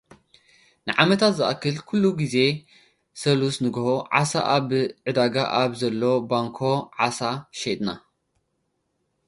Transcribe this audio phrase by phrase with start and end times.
[0.87, 2.35] ንዓመታት ዝኣክል ኲሉ ግዜ
[3.21, 3.85] ሰሉስ ንግሆ፡
[4.21, 4.71] ዓሳ፡ ኣብቲ
[5.07, 6.59] ዕዳጋ ኣብ ዘሎ ባንኮ
[7.07, 7.19] ዓሳ
[7.59, 7.87] ሸይጥና።